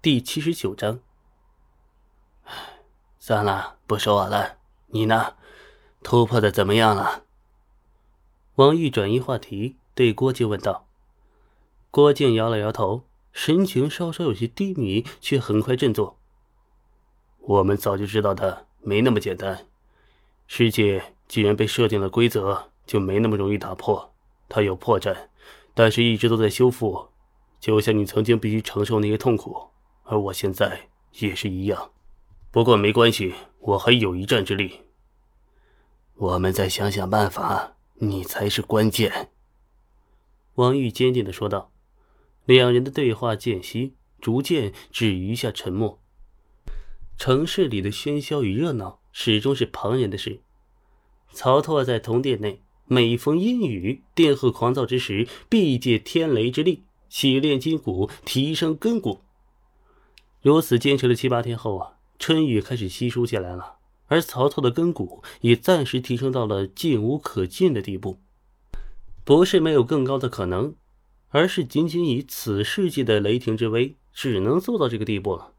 [0.00, 1.00] 第七十九章。
[3.18, 4.58] 算了，不说我了。
[4.86, 5.34] 你呢？
[6.04, 7.24] 突破的怎么样了？
[8.54, 10.86] 王毅转移话题，对郭靖问道。
[11.90, 16.16] 郭靖摇了摇头，神情稍稍有些低迷，却很快振作。
[17.40, 19.66] 我们早就知道的，没那么简单。
[20.46, 24.14] 世界既然被设定了规则，就没那么容易打破。
[24.48, 25.26] 它有破绽，
[25.74, 27.08] 但是一直都在修复。
[27.58, 29.70] 就像你曾经必须承受那些痛苦，
[30.08, 30.88] 而我现在
[31.20, 31.92] 也是一样。
[32.50, 34.80] 不过没关系，我还有一战之力。
[36.14, 39.30] 我们再想想办法，你才是关键。”
[40.56, 41.70] 王玉坚定的说道。
[42.46, 43.92] 两人的对话间隙，
[44.22, 46.00] 逐渐止于下沉默。
[47.18, 50.40] 城市里的喧嚣与热闹始终是旁人的事。
[51.30, 59.20] 曹拓在铜殿内，每逢阴雨、电荷狂躁之时，必借天雷之力洗炼筋骨，提升根骨。
[60.48, 61.98] 如此坚持了七八天后啊。
[62.18, 63.76] 春雨开始稀疏下来了，
[64.06, 68.18] 而曹操的根骨也暂时提升到了近无可进的地步。
[69.24, 70.74] 不是没有更高的可能，
[71.28, 75.52] 而是仅仅以此世界的雷霆之威，只能做到这个地步了。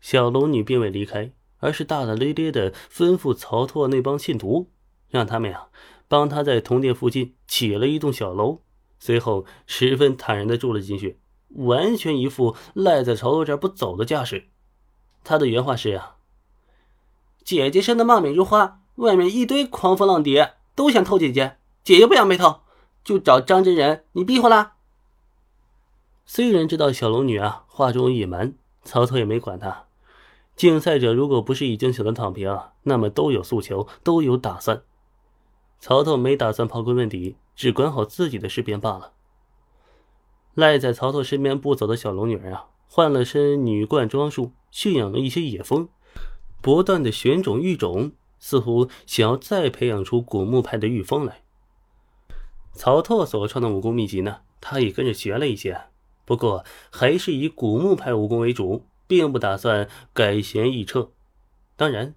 [0.00, 4.70] 小龙女并未离开，而是大大咧咧的吩咐曹操那帮信徒，
[5.08, 5.66] 让他们呀
[6.06, 8.60] 帮他在铜殿附近起了一栋小楼，
[9.00, 11.18] 随后十分坦然的住了进去，
[11.56, 14.48] 完全一副赖在曹操这儿不走的架势。
[15.24, 16.14] 他的原话是呀
[17.44, 22.60] ：“姐姐生的貌美如花，外面一堆狂蜂浪蝶都想偷姐姐，姐姐不想被偷，
[23.04, 24.76] 就找张真人，你逼婚啦。”
[26.24, 29.84] 虽然知道小龙女啊话中隐瞒，曹操也没管他。
[30.54, 34.82] 竞赛者如果不是已经选择躺平，那么都有诉求，都有打算。
[35.80, 39.12] 曹操没打算刨根问底，只管好自己的事便罢了。
[40.54, 44.52] 赖在曹操身边不走的小龙女啊，换了身女冠装束。
[44.70, 45.88] 驯养了一些野蜂，
[46.62, 51.42] 不断的选种育种，似乎想要再培养出古墓派的御风来。
[52.72, 55.86] 曹拓所创的武功秘籍呢，他也跟着学了一些，
[56.24, 61.10] 不过还是以古墓派武功为主，并不打算改弦易辙。
[61.74, 62.14] 当然，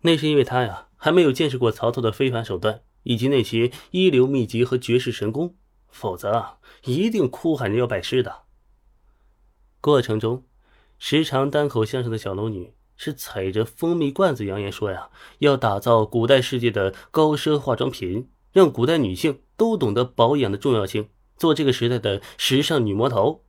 [0.00, 5.54] 那是因为他呀还没有见识过曹操的非凡手段以及那些一流秘籍和绝世神功，
[5.92, 8.42] 否则啊一定哭喊着要拜师的。
[9.80, 10.42] 过程中。
[11.04, 15.10] 时常单口相声的小龙女是踩着蜂蜜罐子扬言说呀，
[15.40, 23.42] 要打造古代世界的高奢化妆品，让古代女性都懂得保养的重要性，做这个时代的时尚女魔头。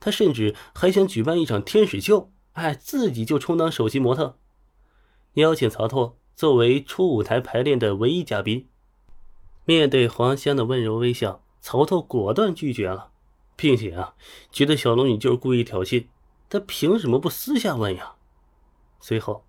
[0.00, 4.36] 她甚至还想举办一场天使秀，哎，自己就充当首席模特，
[5.34, 8.66] 邀请曹拓作为初舞台排练的唯一嘉宾。
[9.64, 13.10] 面对黄香的温柔微笑，曹拓果断拒绝了，
[13.56, 14.14] 并且啊，
[14.50, 16.06] 觉得小龙女就是故意挑衅。
[16.48, 18.14] 他凭什么不私下问呀？
[19.00, 19.44] 随后，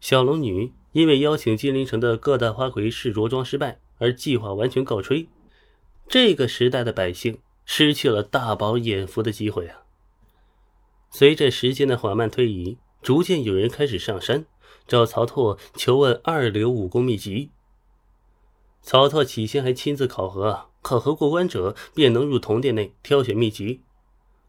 [0.00, 5.28] 小龙女因为邀请金陵城的各大花魁试着装失败，而计划完全告吹。
[6.08, 9.82] 这个时代的百姓失去了大饱眼福的机会啊！
[11.10, 14.46] 随着时间的缓慢推移，逐渐有人开始上山
[14.86, 17.50] 找曹拓求问二流武功秘籍。
[18.84, 23.80] 曹操起先还亲自考核，考核过关者便能入铜殿内挑选秘籍。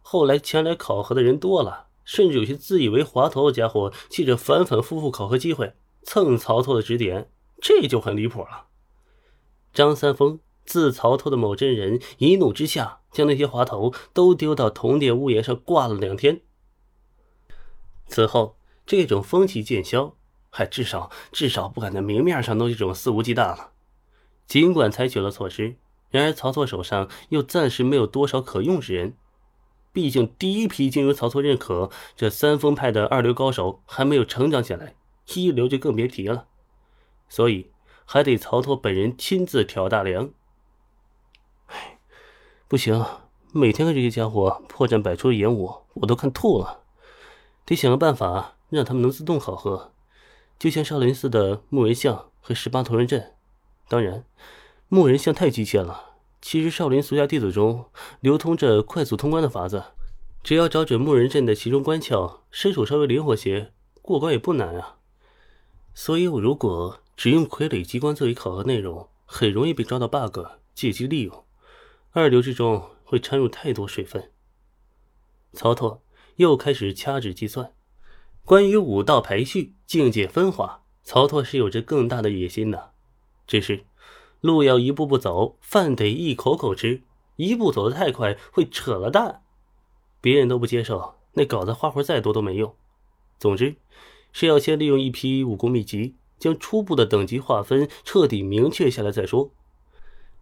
[0.01, 7.29] 后来前来考核的人多了，甚至有些自以为滑头的家伙，借着反反复复考核机会蹭曹操的指点，
[7.61, 8.65] 这就很离谱了。
[9.73, 16.41] 张三丰自曹操的某真人一怒之下，将那些滑头都丢到铜殿屋檐上挂了两天。
[18.07, 20.13] 此后，这种风气渐消，
[20.49, 23.71] 还至少至少不敢在明面上弄这种肆无忌惮了。
[24.47, 25.75] 尽管采取了措施，
[26.09, 29.15] 然而曹操手上又暂时没有多少可用之人。
[29.91, 34.95] 毕竟，第一批经由曹操认可这三丰派的二流高手还没有成长起来，
[35.33, 36.47] 一流就更别提了。
[37.29, 37.71] 所以，
[38.03, 40.31] 还得曹操本人亲自挑大梁。
[41.67, 41.97] 哎，
[42.67, 43.05] 不行，
[43.53, 46.81] 每天跟这些家伙破绽百出的演武，我都看吐了。
[47.65, 49.93] 得想个办法让他们能自动考核，
[50.59, 53.34] 就像少林寺的木人像和十八铜人阵。
[53.87, 54.25] 当然，
[54.87, 56.15] 木人像太机械了。
[56.41, 57.85] 其实少林俗家弟子中
[58.19, 59.83] 流通着快速通关的法子，
[60.43, 63.71] 只要找准木人阵的其中关窍，身手稍微灵活些，
[64.01, 64.97] 过关也不难啊。
[65.93, 70.39] 所以，我如果只用傀儡机关作为考核内容，很容易被抓到 bug，
[70.73, 71.45] 借机利用。
[72.11, 74.31] 二流之中会掺入太多水分。
[75.53, 76.03] 曹拓
[76.35, 77.73] 又开始掐指计算，
[78.43, 82.91] 关于武道排序、境界分化，曹拓是有着更大的野心的，
[83.47, 83.85] 只是。
[84.41, 87.01] 路要一步步走，饭得一口口吃。
[87.35, 89.41] 一步走得太快，会扯了蛋。
[90.21, 92.73] 别人都不接受，那稿子花活再多都没用。
[93.39, 93.75] 总之，
[94.31, 99.51] 是要先利用一批武功秘籍，将初步的等级划分彻底明确下来再说。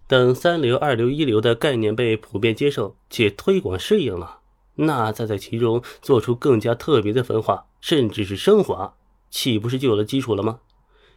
[0.06, 4.40] 等三流、二流、一流的概念被普遍接受且推广适应了，
[4.76, 8.96] 那再在其中做出更加特别的分化，甚至是升华，
[9.30, 10.60] 岂不是就有了基础了吗？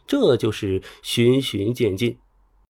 [0.07, 2.17] 这就是循循渐进。